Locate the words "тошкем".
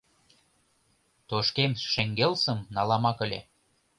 1.29-1.71